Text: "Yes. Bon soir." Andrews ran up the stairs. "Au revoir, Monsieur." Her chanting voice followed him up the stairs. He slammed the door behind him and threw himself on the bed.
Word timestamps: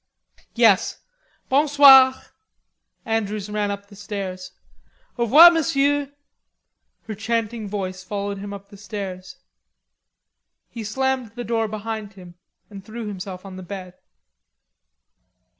"Yes. 0.55 0.97
Bon 1.47 1.67
soir." 1.67 2.15
Andrews 3.05 3.51
ran 3.51 3.69
up 3.69 3.85
the 3.87 3.95
stairs. 3.95 4.49
"Au 5.15 5.25
revoir, 5.25 5.51
Monsieur." 5.51 6.11
Her 7.03 7.13
chanting 7.13 7.69
voice 7.69 8.03
followed 8.03 8.39
him 8.39 8.51
up 8.51 8.69
the 8.69 8.77
stairs. 8.77 9.35
He 10.71 10.83
slammed 10.83 11.35
the 11.35 11.43
door 11.43 11.67
behind 11.67 12.13
him 12.13 12.33
and 12.67 12.83
threw 12.83 13.05
himself 13.05 13.45
on 13.45 13.57
the 13.57 13.61
bed. 13.61 13.93